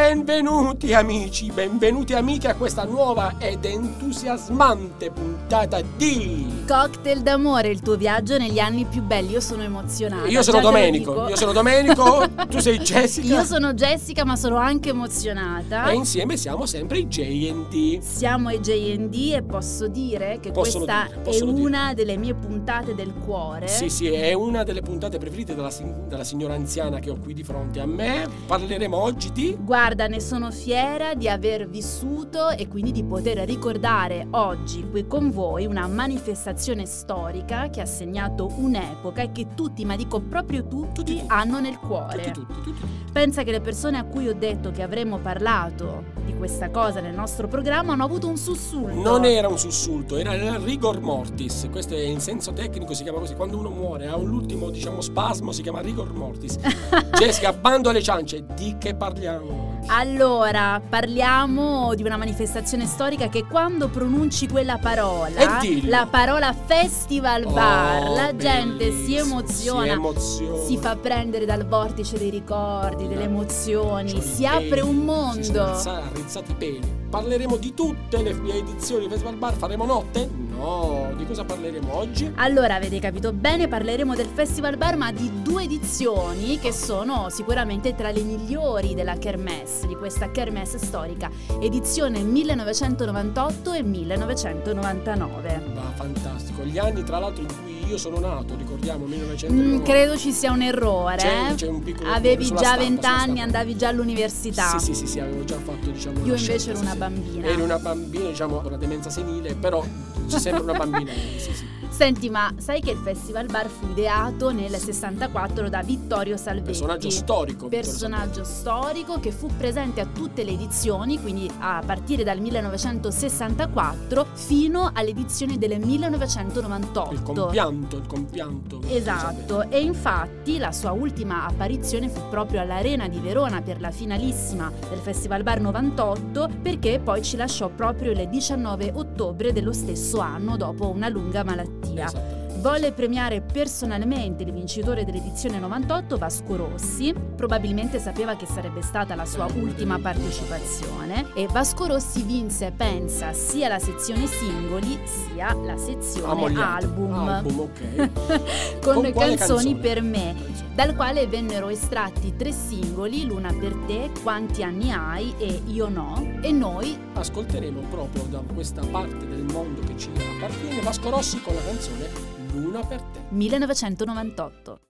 [0.00, 7.96] Benvenuti amici, benvenuti amiche a questa nuova ed entusiasmante puntata di Cocktail d'amore, il tuo
[7.96, 9.30] viaggio negli anni più belli.
[9.30, 10.26] Io sono emozionata.
[10.26, 11.28] Io sono già te lo Domenico, dico.
[11.28, 15.86] io sono Domenico, tu sei Jessica Io sono Jessica, ma sono anche emozionata.
[15.88, 18.00] e insieme siamo sempre i J&D.
[18.00, 21.66] Siamo ai JD e posso dire che Possono questa dire, è possono dire.
[21.66, 23.66] una delle mie puntate del cuore.
[23.68, 27.32] Sì, sì, è una delle puntate preferite della, sin- della signora anziana che ho qui
[27.32, 28.28] di fronte a me.
[28.46, 34.26] Parleremo oggi di Guarda, ne sono fiera di aver vissuto e quindi di poter ricordare
[34.32, 39.94] oggi qui con voi una manifestazione storica che ha segnato un'epoca e che tutti, ma
[39.94, 41.24] dico proprio tutti, Tutti, tutti.
[41.28, 42.32] hanno nel cuore.
[42.32, 42.86] tutti, tutti, tutti.
[43.12, 47.14] Pensa che le persone a cui ho detto che avremmo parlato di questa cosa nel
[47.14, 48.92] nostro programma hanno avuto un sussulto.
[49.00, 51.68] Non era un sussulto, era il rigor mortis.
[51.70, 53.34] Questo è in senso tecnico, si chiama così.
[53.34, 56.56] Quando uno muore, ha un l'ultimo, diciamo, spasmo, si chiama rigor mortis.
[57.16, 59.75] Jessica, bando alle ciance, di che parliamo?
[59.88, 68.02] Allora, parliamo di una manifestazione storica che quando pronunci quella parola, la parola festival bar,
[68.10, 69.84] Oh, la gente si emoziona.
[69.84, 70.64] Si emoziona.
[70.64, 75.58] Si fa prendere dal vortice dei ricordi, delle emozioni, si apre un peli, Si sono
[75.62, 75.72] mondo.
[75.74, 76.80] rizza- rizzati i peli.
[77.08, 79.54] Parleremo di tutte le edizioni di Festival Bar.
[79.54, 80.28] Faremo notte?
[80.56, 81.12] No.
[81.16, 82.32] Di cosa parleremo oggi?
[82.36, 87.94] Allora, avete capito bene, parleremo del Festival Bar, ma di due edizioni che sono sicuramente
[87.94, 95.62] tra le migliori della Kermesse, di questa Kermesse storica, edizione 1998 e 1999.
[95.74, 96.64] Va fantastico.
[96.64, 99.76] Gli anni, tra l'altro, in cui io sono nato, ricordiamo 1990.
[99.82, 101.16] Mm, credo ci sia un errore.
[101.16, 101.54] C'è- eh?
[101.54, 103.42] c'è un piccolo Avevi già stampa, sulla 20 anni, stampa.
[103.42, 104.78] andavi già all'università.
[104.78, 106.18] Sì, sì, sì, sì, avevo già fatto, diciamo.
[106.18, 106.96] Io invece scelta, ero una sì.
[106.98, 107.46] bambina.
[107.46, 109.84] Eri una bambina, diciamo, con una demenza senile, però
[110.28, 111.12] c'è sempre una bambina.
[111.38, 111.66] sì, sì.
[111.96, 116.66] Senti, ma sai che il Festival Bar fu ideato nel 64 da Vittorio Salvetti?
[116.66, 117.68] Personaggio storico.
[117.68, 124.90] Personaggio storico che fu presente a tutte le edizioni, quindi a partire dal 1964 fino
[124.92, 125.90] all'edizione del Salvetti.
[125.90, 127.14] 1998.
[127.14, 128.82] Il compianto, il compianto.
[128.88, 134.70] Esatto, e infatti la sua ultima apparizione fu proprio all'Arena di Verona per la finalissima
[134.90, 140.58] del Festival Bar 98, perché poi ci lasciò proprio il 19 ottobre dello stesso anno
[140.58, 141.85] dopo una lunga malattia.
[141.94, 142.45] Esattamente.
[142.58, 147.14] Volle premiare personalmente il vincitore dell'edizione 98, Vasco Rossi.
[147.36, 151.26] Probabilmente sapeva che sarebbe stata la sua ultima partecipazione.
[151.34, 157.12] E Vasco Rossi vinse, pensa, sia la sezione singoli sia la sezione album.
[157.12, 158.80] Album, ok.
[158.80, 159.74] Con, Con canzoni canzone?
[159.76, 160.34] per me.
[160.74, 166.38] Dal quale vennero estratti tre singoli, Luna per te, Quanti anni hai e Io no.
[166.42, 171.54] E noi Ascolteremo proprio da questa parte del mondo che ci appartiene Vasco Rossi con
[171.54, 173.20] la canzone Luna per te.
[173.28, 174.80] 1998.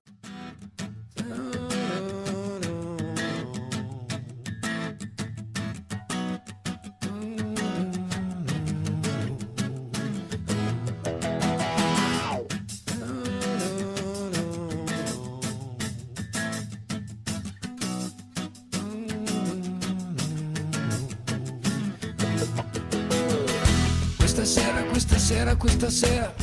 [24.18, 26.34] Questa sera, questa sera, questa sera,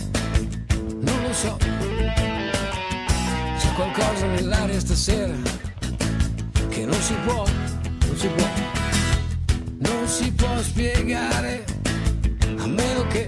[4.95, 5.33] stasera
[6.69, 7.43] che non si può,
[8.05, 8.47] non si può,
[9.79, 11.63] non si può spiegare
[12.57, 13.27] a meno che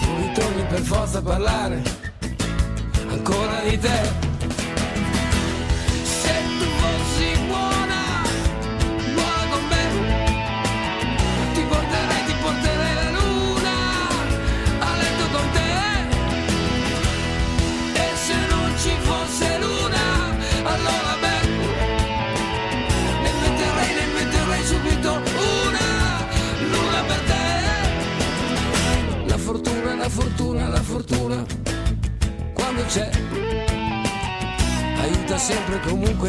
[0.00, 1.80] non ritorni per forza a parlare
[3.08, 4.31] ancora di te.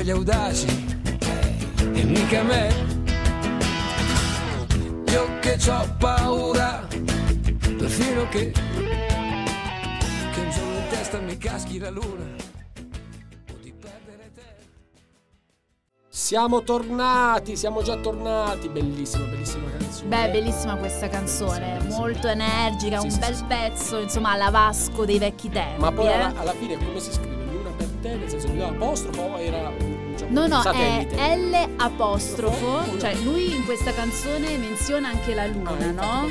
[0.04, 0.98] Gli audaci,
[1.94, 2.68] e mica me.
[5.10, 6.86] Io che ho paura,
[7.78, 12.26] perfino che, che un giorno in testa mi caschi la luna,
[13.50, 14.42] o di perdere te.
[16.10, 18.68] Siamo tornati, siamo già tornati.
[18.68, 20.08] Bellissima, bellissima canzone.
[20.10, 23.44] Beh, bellissima questa canzone, Bellissima, molto energica, Sì, un sì, bel sì.
[23.46, 25.80] pezzo, insomma, alla Vasco dei vecchi tempi.
[25.80, 26.12] Ma poi eh.
[26.14, 27.32] alla, alla fine come si scrive?
[27.54, 29.93] Luna per te, nel senso che l'apostrofo era un
[30.34, 31.16] No, no, satellite.
[31.16, 36.30] è L apostrofo, cioè lui in questa canzone menziona anche la luna, Ah, no?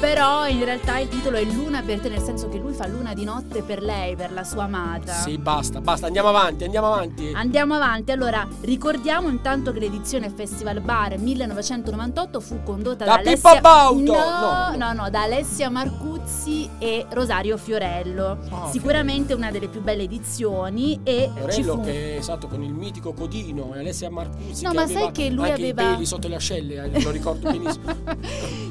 [0.00, 3.14] Però in realtà il titolo è Luna per te, nel senso che lui fa luna
[3.14, 5.12] di notte per lei, per la sua amata.
[5.12, 7.32] Sì, basta, basta, andiamo avanti, andiamo avanti.
[7.34, 13.50] Andiamo avanti, allora ricordiamo intanto che l'edizione Festival Bar 1998 fu condotta Da da, Alessia
[13.52, 14.12] Pippo Baudo!
[14.12, 18.38] No, No, no, no, da Alessia Marcuzzi e Rosario Fiorello.
[18.50, 22.62] Ah, Sicuramente una delle più belle edizioni e ci Fiorello fu che è esatto con
[22.62, 26.06] il mitico Codino e Alessia Marcuzzi No, che ma aveva sai che lui aveva- i
[26.06, 27.92] sotto le ascelle, eh, lo ricordo benissimo.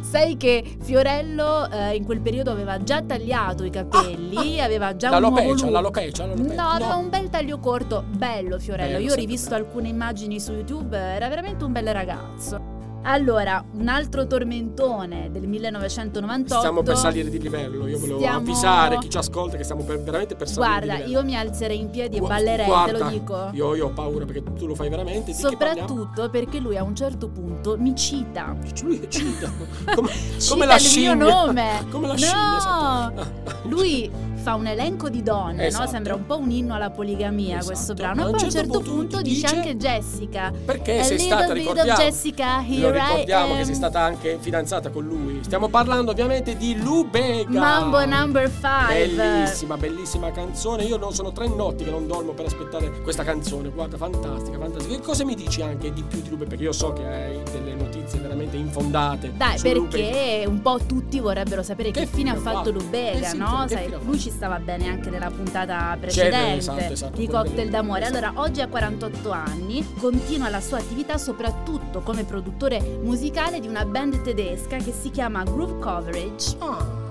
[0.01, 5.17] Sai che Fiorello eh, in quel periodo aveva già tagliato i capelli, aveva già la
[5.17, 6.69] un lopecia, la lopecia, la No, lopecia.
[6.69, 8.93] aveva un bel taglio corto, bello Fiorello.
[8.93, 9.65] Bello, Io ho rivisto bello.
[9.65, 12.73] alcune immagini su YouTube, era veramente un bel ragazzo.
[13.07, 16.55] Allora, un altro tormentone del 1998.
[16.59, 20.01] Stiamo per salire di livello, io volevo Stiamo- avvisare chi ci ascolta che stiamo per-
[20.01, 21.19] veramente per salire Guarda, di livello.
[21.19, 23.49] io mi alzerei in piedi e Gu- ballerei, guarda, te lo dico.
[23.53, 25.31] Io, io ho paura perché tu lo fai veramente.
[25.31, 25.37] Di?
[25.37, 28.55] Soprattutto perché lui a un certo punto mi cita.
[28.81, 29.51] Lui cita.
[29.95, 30.09] Come,
[30.39, 31.15] Cita come la il scimmia.
[31.15, 31.85] mio nome.
[31.91, 32.19] Come la No!
[32.19, 32.57] scimmia.
[32.57, 33.27] esatto.
[33.67, 34.11] Lui
[34.45, 35.63] fa un elenco di donne, no?
[35.63, 35.89] Esatto.
[35.89, 37.65] Sembra un po' un inno alla poligamia Esatto.
[37.65, 38.21] questo Ma brano.
[38.21, 40.51] a un poi a un certo certo punto punto dice dice- anche Jessica.
[40.65, 45.39] Perché sei stata, ricordiamo, Jessica, lo here ricordiamo che sei stata anche fidanzata con lui.
[45.43, 47.59] Stiamo parlando ovviamente di Lubega.
[47.59, 49.15] Mambo number 5.
[49.15, 50.83] Bellissima, bellissima canzone.
[50.83, 53.69] Io non sono tre notti che non dormo per aspettare questa canzone.
[53.69, 54.95] Guarda, fantastica, fantastica.
[54.95, 56.49] Che cosa mi dici anche di più di Lubega?
[56.49, 59.31] Perché io so che hai delle notizie veramente infondate.
[59.35, 62.77] Dai, perché un po' tutti vorrebbero sapere che, Che fine ha fatto fa?
[62.77, 63.65] Lubega, Eh sì, no?
[63.67, 68.01] Sai, lui ci stava bene anche nella puntata C'era, precedente esatto, esatto, di Cocktail d'amore.
[68.01, 68.17] esatto.
[68.17, 73.85] Allora, oggi ha 48 anni, continua la sua attività soprattutto come produttore musicale di una
[73.85, 77.03] band tedesca che si chiama Groove Coverage Ah,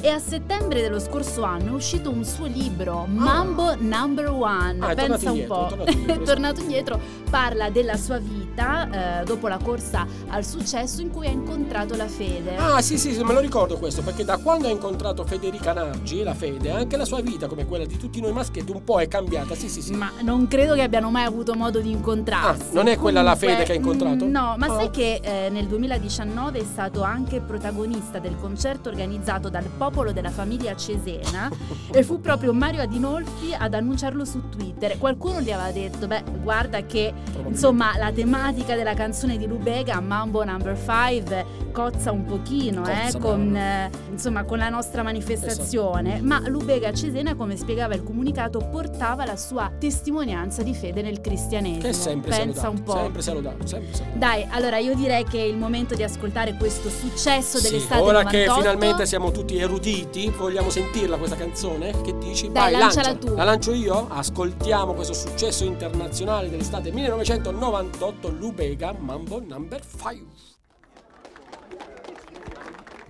[0.00, 4.76] e a settembre dello scorso anno è uscito un suo libro, Mambo Number One.
[4.80, 5.84] Ah, Pensa un indietro, po'.
[5.84, 7.00] è tornato indietro, È tornato indietro,
[7.30, 12.06] parla della sua vita eh, dopo la corsa al successo in cui ha incontrato la
[12.08, 12.56] fede.
[12.56, 16.34] Ah, sì, sì, me lo ricordo questo, perché da quando ha incontrato Federica Nargi, la
[16.34, 19.54] Fede, anche la sua vita, come quella di tutti noi maschietti, un po' è cambiata.
[19.54, 19.92] Sì, sì, sì.
[19.94, 22.62] Ma non credo che abbiano mai avuto modo di incontrarsi.
[22.70, 24.26] Ah, non è quella la Comunque, Fede che ha incontrato?
[24.26, 24.76] No, ma Ah.
[24.76, 30.30] sai che eh, nel 2019 è stato anche protagonista del concerto organizzato dal popolo della
[30.30, 31.50] famiglia Cesena
[31.92, 34.98] e fu proprio Mario Adinolfi ad annunciarlo su Twitter.
[34.98, 37.12] Qualcuno gli aveva detto, beh, guarda che
[37.46, 43.18] insomma la tematica della canzone di Lubega, Mambo Number 5, cozza un pochino eh, Cozza,
[43.20, 43.94] con, bravo.
[43.94, 49.36] eh, insomma, con la nostra manifestazione, ma Lubega Cesena, come spiegava il comunicato, portava la
[49.36, 51.82] sua testimonianza di fede nel cristianesimo.
[51.82, 52.92] Che sempre Pensa sia un po'.
[52.96, 54.18] sempre sia lodato, sempre sia lodato.
[54.18, 58.22] Dai, allora io direi che è il momento di ascoltare questo successo Sì, dell'estate ora
[58.22, 58.30] 98.
[58.54, 61.92] che finalmente siamo tutti eruditi, vogliamo sentirla questa canzone?
[62.02, 62.50] Che dici?
[62.50, 63.26] Dai, Vai, lanciala lancia.
[63.28, 63.34] tu.
[63.36, 64.06] La lancio io?
[64.10, 70.18] Ascoltiamo questo successo internazionale dell'estate 1998, Lubega Mambo Number 5.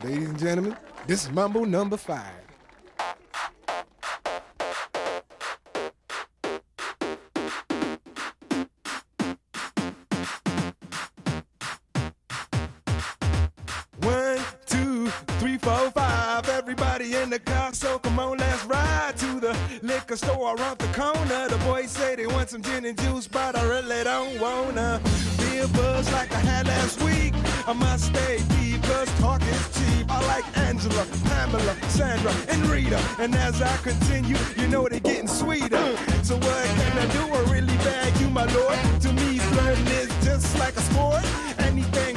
[0.05, 0.77] Ladies and gentlemen,
[1.07, 2.35] this is Mumble number five.
[14.01, 15.07] One, two,
[15.39, 16.49] three, four, five.
[16.49, 20.89] Everybody in the car, so come on, let's ride to the liquor store around the
[20.99, 21.22] corner.
[22.53, 25.01] Some gin and juice, but I really don't wanna
[25.39, 27.33] be a buzz like I had last week.
[27.67, 30.05] I must stay deep, cause talk is cheap.
[30.11, 33.01] I like Angela, Pamela, Sandra, and Rita.
[33.19, 35.97] And as I continue, you know they're getting sweeter.
[36.23, 37.23] So what can I do?
[37.33, 38.79] I really bag you, my lord.
[39.01, 41.25] To me, flirting is just like a sport.
[41.59, 42.17] Anything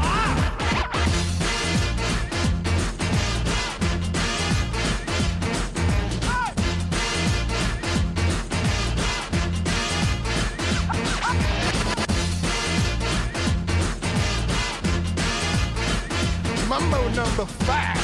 [17.15, 17.99] Number five.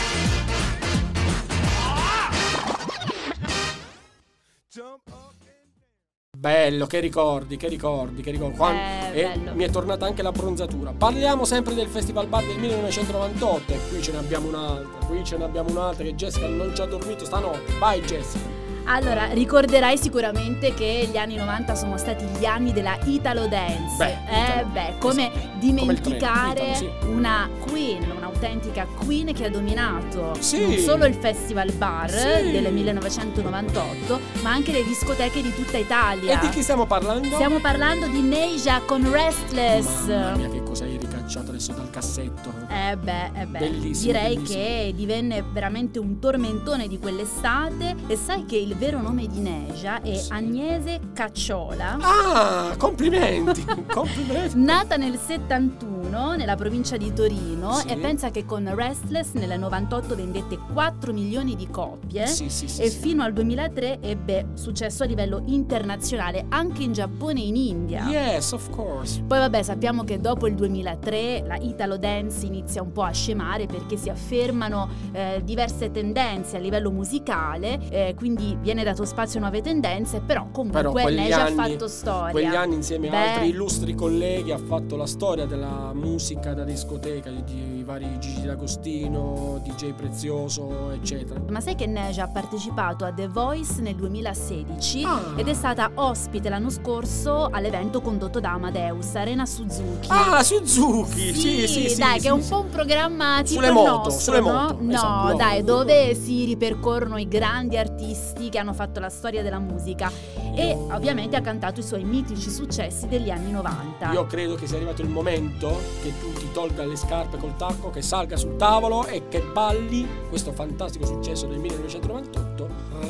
[6.38, 8.56] Bello, che ricordi, che ricordi, che ricordi.
[8.58, 10.94] Quan- Eh, e mi è tornata anche la bronzatura.
[10.96, 15.38] Parliamo sempre del Festival Bar del 1998 e qui ce ne abbiamo un'altra, qui ce
[15.38, 17.74] ne abbiamo un'altra che Jessica non ci ha dormito stanotte.
[17.80, 18.56] Vai Jessica.
[18.90, 23.96] Allora, ricorderai sicuramente che gli anni 90 sono stati gli anni della Italo Dance.
[23.98, 29.46] Beh, eh, Italo- beh, come dimenticare Come il treno, Italo, una queen, un'autentica queen che
[29.46, 30.62] ha dominato Sì.
[30.62, 32.52] non solo il festival bar Sì.
[32.52, 36.40] del 1998, ma anche le discoteche di tutta Italia.
[36.40, 37.28] E di chi stiamo parlando?
[37.34, 40.08] Stiamo parlando di Neja con Restless.
[40.08, 40.86] Mamma mia, che cosa
[41.28, 42.54] hai ricacciato adesso dal cassetto?
[42.70, 43.60] Eh beh, eh beh.
[43.60, 44.60] Bellissimo, direi bellissimo.
[44.64, 50.02] che divenne veramente un tormentone di quell'estate e sai che il vero nome di Neja
[50.02, 50.32] è Sì.
[50.32, 51.98] Agnese Cacciola.
[52.00, 53.66] Ah, complimenti!
[53.92, 54.58] complimenti!
[54.58, 57.88] Nata nel 71 nella provincia di Torino Sì.
[57.88, 62.82] e pensa che con Restless nel 98 vendette 4 milioni di copie Sì, sì, sì.
[62.84, 63.00] e sì.
[63.00, 68.06] fino al 2003 ebbe successo a livello internazionale anche in Giappone e in India.
[68.08, 69.22] Yes, of course.
[69.28, 73.66] Poi vabbè sappiamo che dopo il 2003 la Italo Dance inizia un po' a scemare
[73.66, 79.42] perché si affermano eh, diverse tendenze a livello musicale, eh, quindi viene dato spazio a
[79.44, 82.32] nuove tendenze, però comunque Però quegli Neja ha fatto storia.
[82.32, 83.16] Quegli anni insieme Beh.
[83.18, 88.18] a altri illustri colleghi ha fatto la storia della musica da discoteca, di, di vari
[88.20, 91.40] Gigi D'Agostino, DJ Prezioso, eccetera.
[91.50, 95.34] Ma sai che Neja ha partecipato a The Voice nel 2016 Ah.
[95.36, 100.08] ed è stata ospite l'anno scorso all'evento condotto da Amadeus, Arena Suzuki.
[100.10, 101.07] Ah, Suzuki!
[101.08, 101.96] Sì, sì, sì.
[101.98, 102.50] dai, sì, che è un sì.
[102.50, 104.52] po' un programma tipo Sulle moto, nostro, sulle no?
[104.52, 105.66] moto, No, esatto, dai, no.
[105.66, 110.12] dove si ripercorrono i grandi artisti che hanno fatto la storia della musica
[110.56, 114.12] e Io- ovviamente ha cantato i suoi mitici successi degli anni 90.
[114.12, 117.90] Io credo che sia arrivato il momento che tu ti tolga le scarpe col tacco,
[117.90, 122.68] che salga sul tavolo e che balli questo fantastico successo del 1998,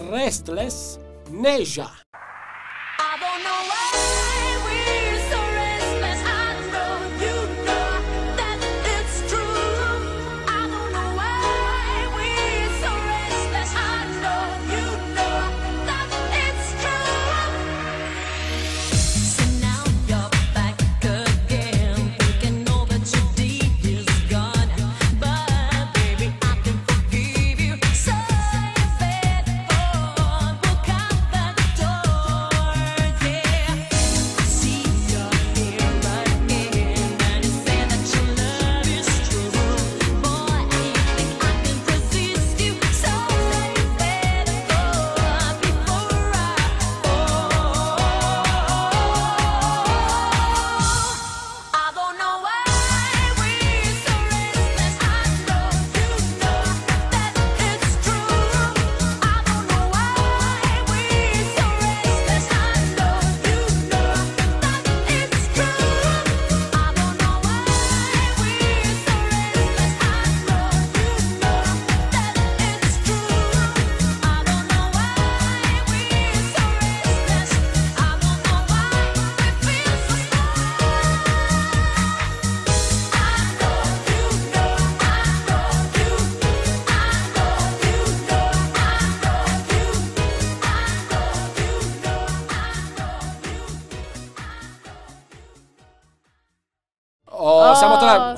[0.09, 0.97] Restless
[1.31, 1.83] Neja.
[1.83, 3.86] I don't know why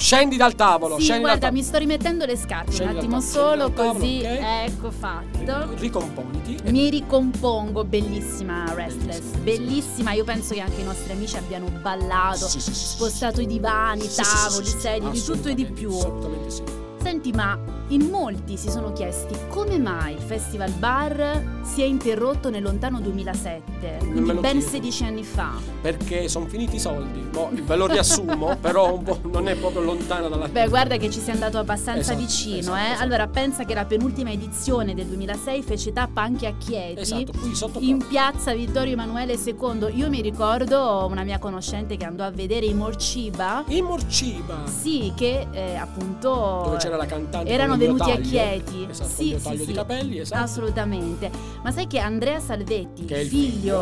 [0.09, 3.71] Scendi dal tavolo, Sì, scendi guarda, mi sto rimettendo le scarpe Scendi un attimo solo
[3.71, 4.39] tavolo, così, ok?
[4.65, 5.75] ecco fatto.
[5.75, 6.57] Ricomponiti.
[6.63, 10.11] e- Mi ricompongo, bellissima Restless, Bellissima, bellissima.
[10.13, 14.23] Io penso che anche i nostri amici abbiano ballato, Sì, sì, spostato i divani, sì,
[14.23, 15.91] tavoli, sedie, di tutto e di più.
[15.93, 16.63] Assolutamente sì.
[17.01, 17.57] Senti, ma
[17.89, 22.99] in molti si sono chiesti come mai il Festival Bar si è interrotto nel lontano
[22.99, 24.67] 2007, quindi ben chiedo.
[24.67, 25.53] 16 anni fa.
[25.81, 27.19] Perché sono finiti i soldi.
[27.21, 31.33] Boh, ve lo riassumo, però non è proprio lontana dalla Beh, guarda che ci sei
[31.33, 32.85] andato abbastanza Esatto, vicino, esatto, eh.
[32.85, 33.03] esatto.
[33.03, 36.99] Allora, pensa che la penultima edizione del 2006 fece tappa anche a Chieti.
[36.99, 42.31] Esatto, In piazza Vittorio Emanuele II, io mi ricordo una mia conoscente che andò a
[42.31, 43.63] vedere i Morciba.
[43.67, 44.63] In Morciba.
[44.65, 48.27] Sì, che eh, appunto c'era la cantante erano venuti a taglio.
[48.29, 48.87] Chieti.
[48.89, 49.73] Esatto, sì, sì, sì.
[49.73, 50.41] capelli, esatto.
[50.43, 51.29] Assolutamente.
[51.63, 53.29] Ma sai che Andrea Salvetti, Che figlio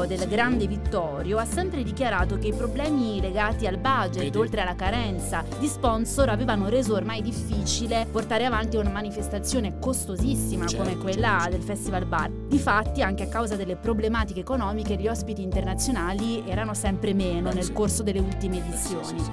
[0.01, 0.27] figlio, del sì.
[0.27, 4.37] grande Vittorio, ha sempre dichiarato che i problemi legati al budget, Vedi?
[4.37, 10.83] oltre alla carenza di sponsor, avevano reso ormai difficile portare avanti una manifestazione costosissima Certo,
[10.83, 11.57] come quella certo, certo.
[11.57, 12.29] del Festival Bar.
[12.29, 17.71] Difatti, anche a causa delle problematiche economiche, gli ospiti internazionali erano sempre meno Eh, nel
[17.71, 19.23] corso delle ultime Eh, sì, edizioni.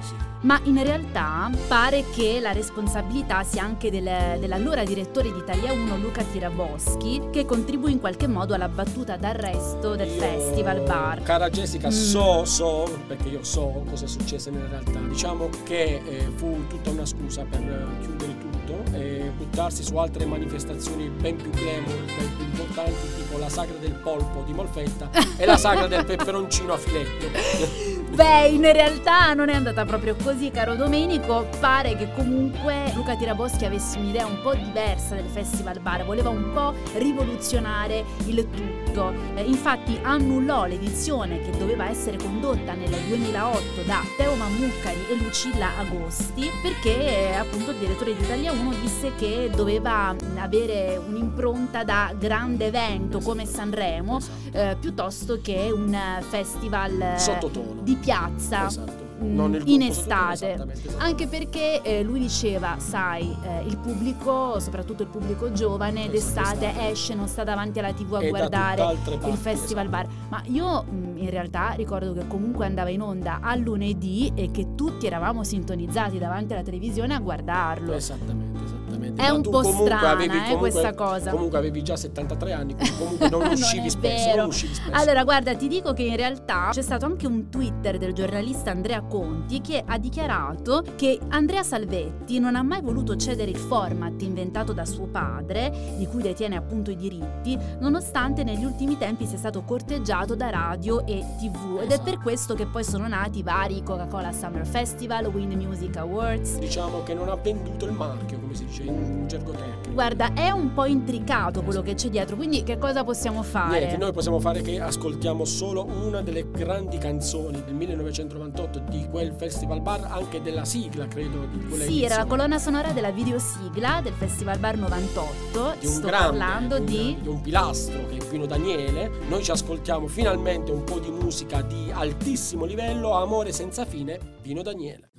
[0.41, 5.97] Ma in realtà pare che la responsabilità sia anche del- dell'allora direttore di Italia 1
[5.97, 11.23] Luca Tiraboschi, che contribuì in qualche modo alla battuta d'arresto del Io, Festival Bar.
[11.23, 11.91] Cara Jessica, Mm.
[11.91, 14.99] so, so, perché io so cosa è successo nella realtà.
[14.99, 17.59] Diciamo che eh, fu tutta una scusa per
[18.01, 23.37] chiudere tutto tutto e buttarsi su altre manifestazioni ben più glamour, ben più importanti, tipo
[23.37, 28.03] la sagra del polpo di Molfetta e la sagra del peperoncino a filetto.
[28.15, 31.49] Beh, in realtà non è andata proprio così, caro Domenico.
[31.59, 36.53] Pare che comunque Luca Tiraboschi avesse un'idea un po' diversa del Festival Bar, voleva un
[36.53, 39.11] po' rivoluzionare il tutto.
[39.35, 45.71] Eh, infatti annullò l'edizione che doveva essere condotta nel 2008 da Teo Mammucari e Lucilla
[45.77, 52.13] Agosti perché eh, appunto il direttore di Italia 1 disse che doveva avere un'impronta da
[52.17, 54.19] grande evento come Sanremo
[54.53, 55.93] eh, piuttosto che un
[56.29, 57.81] festival eh, Sottotono.
[57.81, 59.03] di piazza Esatto.
[59.23, 60.53] mm, Non il in estate.
[60.53, 60.97] esatto.
[60.97, 66.89] Anche perché eh, lui diceva, sai, eh, il pubblico, soprattutto il pubblico giovane, d'estate d'estate.
[66.91, 70.07] esce, non sta davanti alla tv a E da guardare tutt'altre il parti, festival bar.
[70.29, 74.75] Ma io mh, in realtà ricordo che comunque andava in onda a lunedì e che
[74.75, 77.93] tutti eravamo sintonizzati davanti alla televisione a guardarlo.
[77.93, 78.54] Esattamente,
[78.95, 79.21] esattamente.
[79.21, 81.31] È Ma un po' strana, avevi eh, comunque- questa cosa.
[81.31, 84.35] Comunque avevi già 73 anni, comunque non Non uscivi è spesso.
[84.35, 84.91] Non uscivi spesso.
[85.01, 89.01] Allora, guarda, ti dico che in realtà c'è stato anche un Twitter del giornalista Andrea
[89.01, 94.73] Conti che ha dichiarato che Andrea Salvetti non ha mai voluto cedere il format inventato
[94.73, 99.63] da suo padre, di cui detiene appunto i diritti, nonostante negli ultimi tempi sia stato
[99.63, 101.79] corteggiato da radio e tv.
[101.81, 102.19] Ed è per Esatto.
[102.21, 106.57] questo che poi sono nati vari Coca-Cola Summer Festival, Wind Music Awards.
[106.59, 109.91] diciamo che non ha venduto il marchio, come si dice in gergo tecnico.
[109.93, 113.77] Guarda, è un po' intricato quello che c'è dietro, quindi che cosa possiamo fare?
[113.79, 119.33] Niente, noi possiamo fare che ascoltiamo solo una delle grandi canzoni del 1998 di quel
[119.37, 122.27] festival bar, anche della sigla, credo, di quella Sì, era la edizione.
[122.27, 125.75] colonna sonora della videosigla del Festival Bar 98.
[125.79, 127.17] di un Sto grande, parlando un- di.
[127.21, 129.09] di un pilastro che è Pino Daniele.
[129.29, 134.61] Noi ci ascoltiamo finalmente un po' di musica di altissimo livello, Amore senza fine, Pino
[134.61, 135.09] Daniele.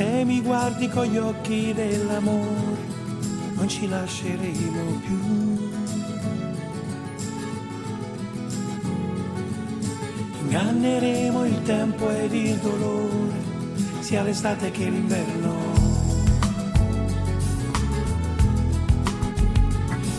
[0.00, 2.74] Se mi guardi con gli occhi dell'amore,
[3.52, 5.68] non ci lasceremo più.
[10.40, 13.42] Inganneremo il tempo ed il dolore,
[13.98, 15.54] sia l'estate che l'inverno.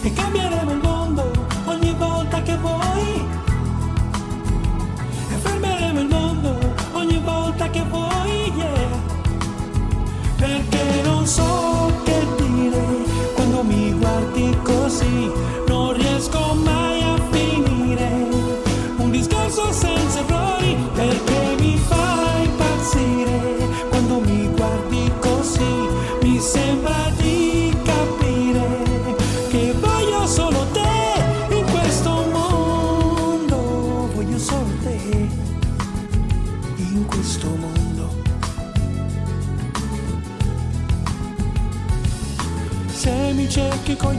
[0.03, 0.90] E cambieremo il mondo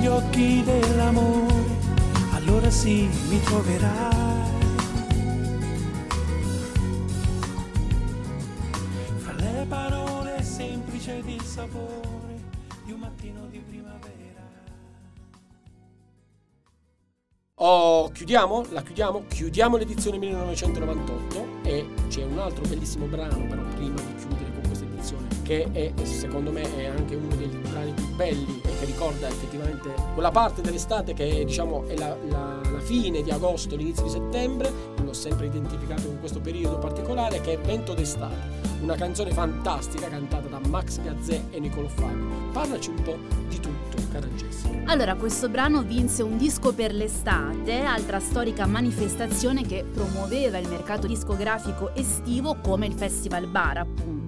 [0.02, 1.78] gli occhi dell'amore,
[2.32, 4.50] allora sì mi troverai.
[9.18, 12.40] Fra le parole semplici ed il sapore
[12.84, 14.10] di un mattino di primavera.
[17.54, 18.66] Oh, chiudiamo?
[18.70, 19.26] La chiudiamo?
[19.28, 24.51] Chiudiamo l'edizione 1998 e c'è un altro bellissimo brano però prima di chiudere
[25.52, 29.92] che è secondo me è anche uno dei brani più belli e che ricorda effettivamente
[30.14, 34.10] quella parte dell'estate che è, diciamo è la, la- la fine di agosto, l'inizio di
[34.10, 34.72] settembre,
[35.04, 38.34] l'ho sempre identificato con questo periodo particolare che è Vento d'estate,
[38.80, 42.24] una canzone fantastica cantata da Max Gazzè e Nicolo Fabi.
[42.52, 43.16] Parlaci un po'
[43.48, 44.80] di tutto, cara Jessica.
[44.86, 51.06] Allora, questo brano vinse un disco per l'estate, altra storica manifestazione che promuoveva il mercato
[51.06, 54.21] discografico estivo come il Festival Bar, appunto,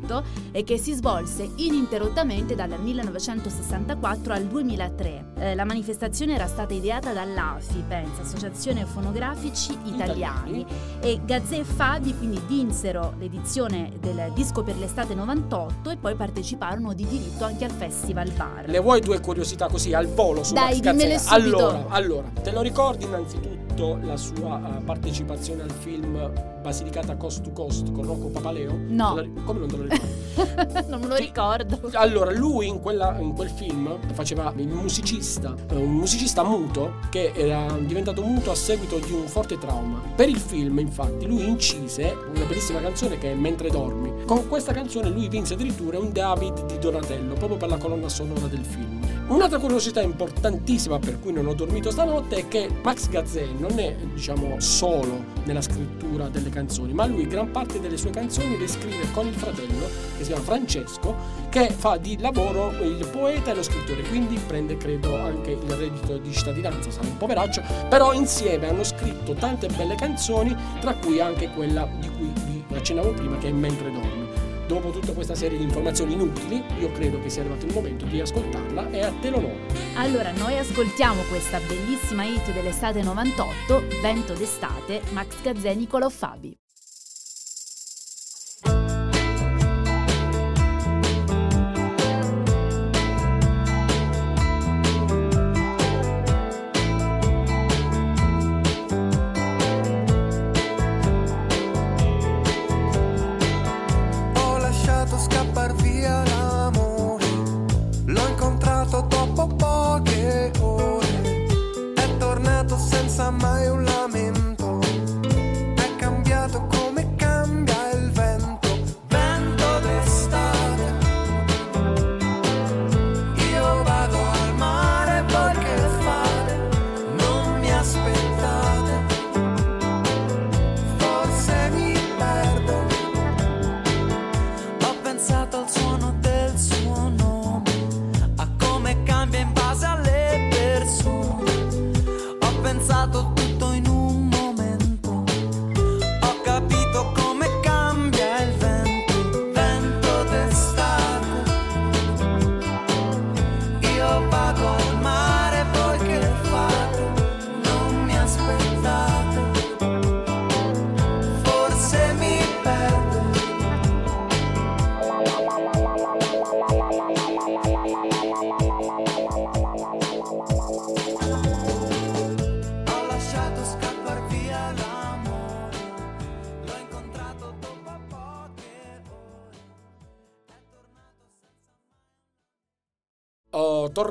[0.52, 5.24] e che si svolse ininterrottamente dal 1964 al 2003.
[5.36, 10.64] Eh, la manifestazione era stata ideata dall'AFI, pensa, Associazione Fonografici Italiani,
[11.00, 16.92] e Gazzè e Fabi quindi vinsero l'edizione del disco per l'estate 98 e poi parteciparono
[16.92, 18.68] di diritto anche al Festival Bar.
[18.68, 21.34] Le vuoi due curiosità così al volo su Dai, dimmele subito.
[21.34, 26.30] Allora, allora, te lo ricordi innanzitutto la sua eh, partecipazione al film
[26.62, 28.74] Basilicata Coast to Coast con Rocco Papaleo?
[28.88, 29.14] No.
[29.44, 29.93] Come non te lo ricordi?
[30.88, 31.78] non me lo ricordo.
[31.92, 37.32] Allora, lui in, quella- in quel film faceva il musicista, eh, un musicista muto che
[37.34, 40.00] era diventato muto a seguito di un forte trauma.
[40.14, 44.24] Per il film, infatti, lui incise una bellissima canzone che è Mentre dormi.
[44.24, 48.46] Con questa canzone lui vinse addirittura un David di Donatello proprio per la colonna sonora
[48.46, 49.13] del film.
[49.26, 53.96] Un'altra curiosità importantissima per cui non ho dormito stanotte è che Max Gazzè non è,
[54.12, 59.10] diciamo, solo nella scrittura delle canzoni, ma lui gran parte delle sue canzoni le scrive
[59.12, 59.86] con il fratello,
[60.18, 61.16] che si chiama Francesco,
[61.48, 66.18] che fa di lavoro il poeta e lo scrittore, quindi prende, credo, anche il reddito
[66.18, 71.48] di cittadinanza, sarà un poveraccio, però insieme hanno scritto tante belle canzoni, tra cui anche
[71.50, 74.43] quella di cui vi accennavo prima, che è Mentre dormi.
[74.66, 78.20] Dopo tutta questa serie di informazioni inutili, io credo che sia arrivato il momento di
[78.20, 79.66] ascoltarla e a te l'onore.
[79.94, 86.56] Allora, noi ascoltiamo questa bellissima hit dell'estate 98, Vento d'estate, Max Gazzè, Nicolò Fabi.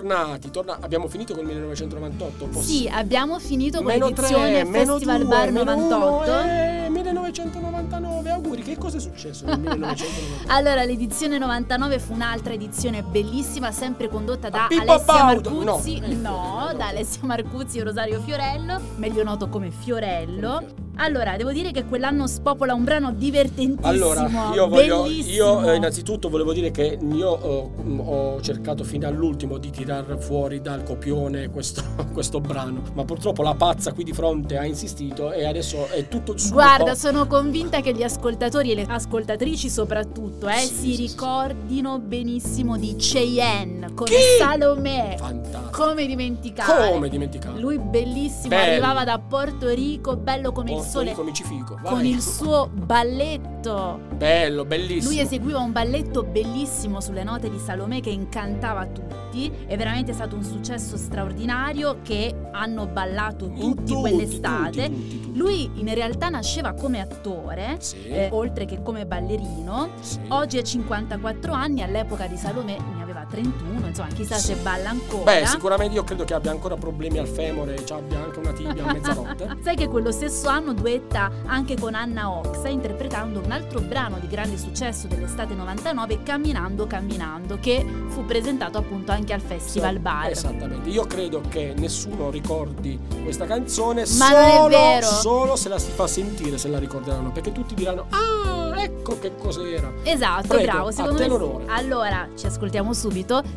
[0.08, 2.46] Tornati, torna- abbiamo finito col 1998?
[2.48, 6.32] Posso- Sì, abbiamo finito con Meno l'edizione 3, meno Festival 2, Bar meno 98.
[6.32, 10.44] uno, eh, 1999, auguri, che cosa è successo nel 1999?
[10.54, 16.00] Allora, l'edizione 99 fu un'altra edizione bellissima, sempre condotta da Alessia Baudo, Marcuzzi.
[16.00, 16.22] no.
[16.22, 20.83] No, da Alessia Marcuzzi e Rosario Fiorello, meglio noto come Fiorello.
[20.98, 23.88] Allora, devo dire che quell'anno spopola un brano divertentissimo.
[23.88, 25.34] Allora, io voglio, bellissimo.
[25.62, 30.18] io eh, innanzitutto volevo dire che io eh, mh, ho cercato fino all'ultimo di tirar
[30.20, 35.32] fuori dal copione questo, questo brano, ma purtroppo la pazza qui di fronte ha insistito
[35.32, 36.54] e adesso è tutto il suo.
[36.54, 41.02] Guarda, sono convinta che gli ascoltatori e le ascoltatrici soprattutto eh, Sì, si sì, sì.
[41.08, 44.14] ricordino benissimo di Cheyenne con Chi?
[44.38, 45.16] Salomè.
[45.18, 45.70] Fantastico.
[45.84, 46.92] Come dimenticare?
[46.92, 47.60] Come dimenticare?
[47.60, 48.72] Lui bellissimo, Bello.
[48.72, 51.94] arrivava da Porto Rico, bello come il Sole, fico, vai.
[51.94, 54.00] con il suo balletto.
[54.16, 55.12] Bello, bellissimo.
[55.12, 59.52] Lui eseguiva un balletto bellissimo sulle note di Salomè che incantava tutti.
[59.66, 64.84] È veramente stato un successo straordinario che hanno ballato In tutti, quell'estate.
[64.90, 65.38] tutti, tutti, tutti.
[65.38, 68.06] Lui in realtà nasceva come attore, Sì.
[68.08, 69.90] eh, oltre che come ballerino.
[70.00, 70.20] Sì.
[70.30, 75.24] Oggi ha 54 anni, all'epoca di Salomè ne aveva 31, insomma chissà se balla ancora.
[75.24, 78.86] Beh, sicuramente io credo che abbia ancora problemi al femore, cioè abbia anche una tibia
[78.86, 79.58] a mezzanotte.
[79.64, 84.28] Sai che quello stesso anno duetta anche con Anna Oxa interpretando un altro brano di
[84.28, 90.30] grande successo dell'estate 99, Camminando Camminando, che fu presentato appunto anche al Festival Sì, Bar.
[90.30, 90.90] Esattamente.
[90.90, 96.58] Io credo che nessuno ricordi questa canzone Ma solo, solo se la si fa sentire
[96.58, 99.92] se la ricorderanno, perché tutti diranno "Ah, ecco che cos'era".
[100.04, 101.28] Esatto, Prego, bravo, a secondo te me.
[101.30, 101.64] l'onore.
[101.68, 103.12] Allora, ci ascoltiamo subito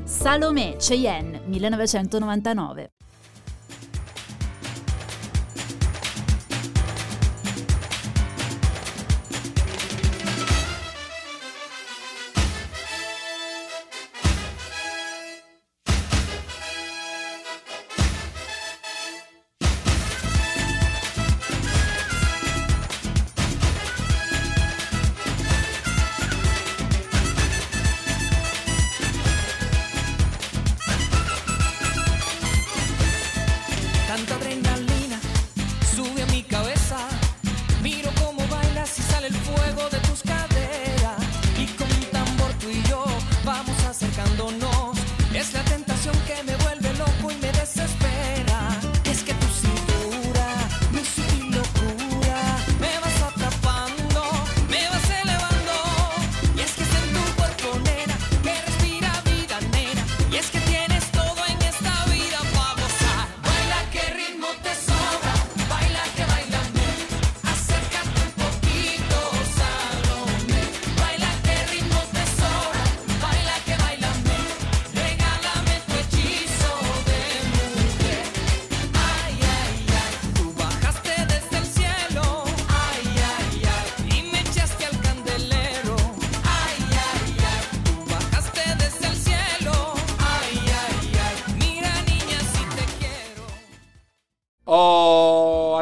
[0.05, 2.96] Salomè Cheyenne 1999.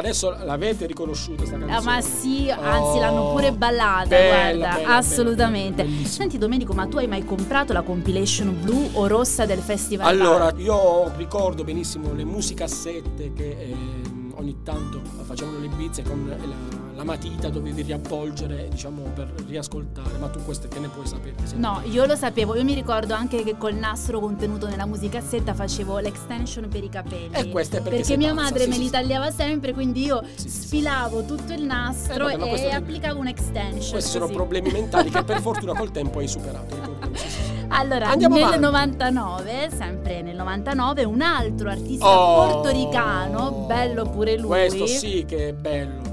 [0.05, 1.75] Adesso l'avete riconosciuta sta canzone.
[1.75, 5.83] Ah, ma sì, anzi Oh, l'hanno pure ballata, bella, guarda, bella, assolutamente.
[5.83, 6.07] bella.
[6.07, 10.05] Senti Domenico, ma tu hai mai comprato la compilation blu o rossa del festival?
[10.07, 10.59] Allora, Bar?
[10.59, 14.04] io ricordo benissimo le musicassette che ehm,
[14.35, 16.35] ogni tanto facevano le bizze con la,
[16.95, 20.17] la matita dovevi riavvolgere, diciamo, per riascoltare.
[20.17, 21.35] Ma tu queste che ne puoi sapere?
[21.55, 25.99] No, io lo sapevo, io mi ricordo anche che col nastro contenuto nella musicassetta facevo
[25.99, 27.33] l'extension per i capelli.
[27.33, 30.03] E questa è perché sei mia pazza, madre sì, me sì, li tagliava sempre, quindi
[30.05, 33.91] io Sì, sfilavo tutto il nastro Eh, vabbè, e questo- applicavo un'extension.
[33.91, 36.75] Questi sono problemi mentali che per fortuna col tempo hai superato.
[36.75, 37.15] ricordiamo.
[37.15, 37.44] Sì, sì, sì.
[37.69, 38.61] Allora, Andiamo nel avanti.
[38.61, 45.49] 99, sempre nel 99, un altro artista Oh, portoricano, bello pure lui, Questo sì che
[45.49, 46.03] è bello.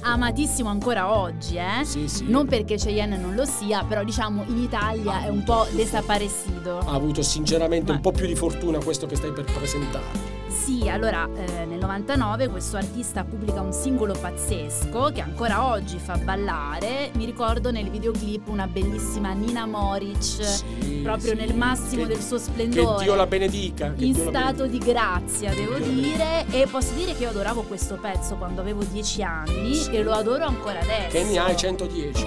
[0.00, 1.84] amatissimo ancora oggi, eh?
[1.84, 2.24] Sì, sì.
[2.28, 6.78] Non perché Cheyenne non lo sia, però diciamo in Italia è un po' desaparecido.
[6.78, 10.36] Ha avuto sinceramente Ma- un po' più di fortuna questo che stai per presentare.
[10.64, 16.16] Sì, allora eh, nel 99 questo artista pubblica un singolo pazzesco che ancora oggi fa
[16.18, 17.10] ballare.
[17.14, 21.36] Mi ricordo nel videoclip una bellissima Nina Moric, Sì, proprio sì.
[21.36, 23.04] nel massimo Che- del suo Che splendore.
[23.04, 23.92] Dio la benedica.
[23.94, 27.62] che in Dio stato di grazia, devo Dio dire, e posso dire che io adoravo
[27.62, 29.90] questo pezzo quando avevo 10 anni Sì.
[29.92, 31.08] e lo adoro ancora adesso.
[31.16, 32.26] Che ne hai 110?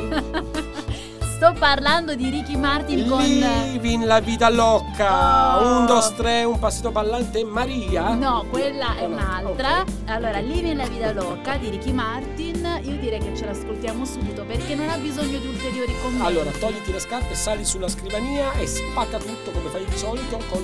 [1.41, 5.57] Sto parlando di Ricky Martin con Living la vita loca.
[5.57, 5.79] Oh.
[5.79, 8.13] Un, dos, tre, un passito ballante Maria.
[8.13, 9.15] No, quella è no.
[9.15, 9.83] un'altra.
[10.05, 14.75] Allora, Living la vita loca di Ricky Martin, io direi che ce l'ascoltiamo subito perché
[14.75, 16.27] non ha bisogno di ulteriori commenti.
[16.27, 20.61] Allora, togliti le scarpe, sali sulla scrivania e spacca tutto come fai di solito con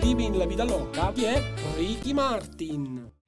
[0.00, 1.10] Living la vita loca.
[1.12, 1.42] Chi è?
[1.74, 3.21] Ricky Martin.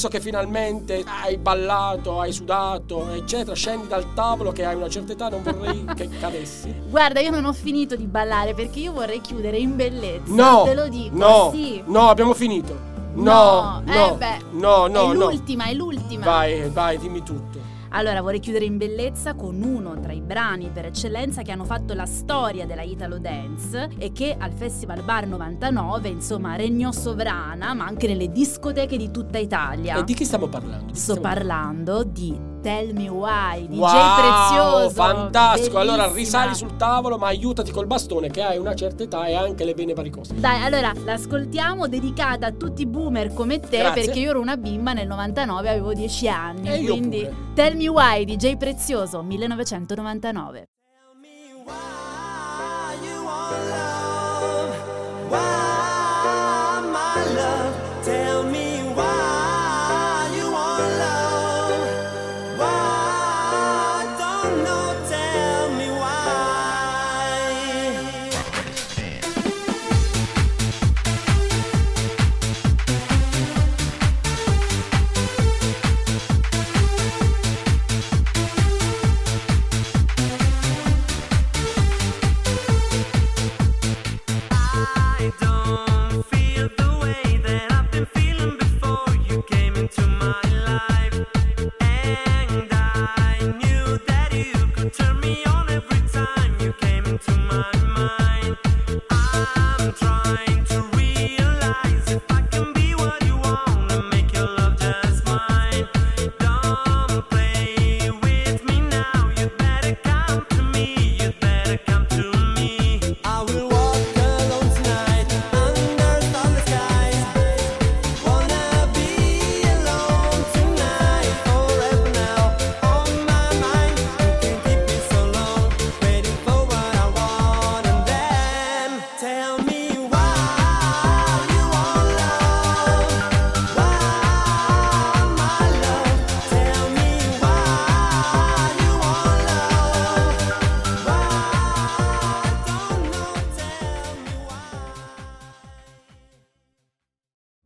[0.00, 5.12] Adesso che finalmente hai ballato, hai sudato, eccetera, scendi dal tavolo che hai una certa
[5.12, 6.74] età, non vorrei che cadessi.
[6.88, 10.32] Guarda, io non ho finito di ballare perché io vorrei chiudere in bellezza.
[10.32, 11.14] No, te lo dico.
[11.14, 11.82] no, sì.
[11.84, 12.88] no, abbiamo finito.
[13.12, 15.28] No, no, eh beh, no, no, è no.
[15.30, 16.24] l'ultima, è l'ultima.
[16.24, 17.59] Vai, vai, dimmi tutto.
[17.92, 21.92] Allora, vorrei chiudere in bellezza con uno tra i brani per eccellenza che hanno fatto
[21.94, 27.84] la storia della Italo Dance e che al Festival Bar 99, insomma, regnò sovrana, ma
[27.84, 29.96] anche nelle discoteche di tutta Italia.
[29.98, 30.92] E di chi stiamo parlando?
[30.92, 33.88] Di Sto stiamo parlando di Tell Me Why, DJ Wow,
[34.20, 34.90] Prezioso.
[34.90, 35.78] fantastico.
[35.78, 36.42] Allora bellissima.
[36.42, 39.74] risali sul tavolo, ma aiutati col bastone che hai una certa età e anche le
[39.74, 40.34] vene varicose.
[40.38, 44.04] Dai, allora l'ascoltiamo dedicata a tutti i boomer come te Grazie.
[44.04, 46.68] perché io ero una bimba nel 99, avevo 10 anni.
[46.68, 47.34] E io quindi pure.
[47.54, 50.66] Tell Me Why, DJ Prezioso, 1999.
[51.66, 54.74] Why you want love?
[55.28, 55.59] Why,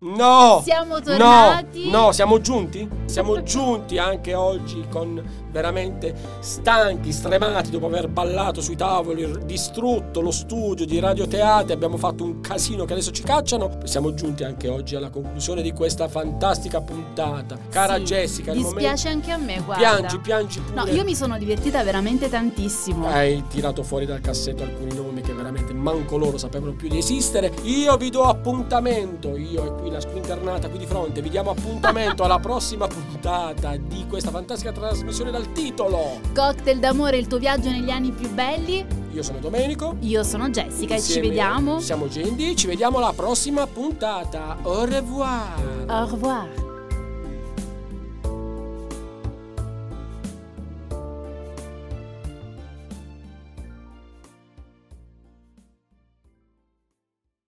[0.04, 0.60] No!
[0.62, 1.88] Siamo tornati.
[1.88, 2.86] No, no, siamo giunti?
[3.06, 10.30] Siamo giunti anche oggi con veramente stanchi, stremati dopo aver ballato sui tavoli, distrutto lo
[10.30, 13.78] studio di radioteatri, abbiamo fatto un casino che adesso ci cacciano.
[13.84, 17.56] Siamo giunti anche oggi alla conclusione di questa fantastica puntata.
[17.70, 19.28] Cara Sì, Jessica, il Dispiace momento...
[19.30, 19.82] anche a me, guarda.
[19.82, 20.74] Piangi, piangi pure.
[20.74, 23.06] No, io mi sono divertita veramente tantissimo.
[23.06, 27.52] Hai tirato fuori dal cassetto alcuni nomi che veramente manco loro sapevano più di esistere.
[27.62, 32.24] Io vi do appuntamento, io e qui la squinternata qui di fronte, vi diamo appuntamento
[32.24, 36.20] alla prossima puntata di questa fantastica trasmissione dal titolo.
[36.34, 39.02] Cocktail d'amore, il tuo viaggio negli anni più belli.
[39.12, 39.96] Io sono Domenico.
[40.00, 41.78] Io sono Jessica e ci Insieme vediamo.
[41.78, 44.56] Siamo Gendi, ci vediamo alla prossima puntata.
[44.62, 45.84] Au revoir.
[45.86, 46.63] Au revoir.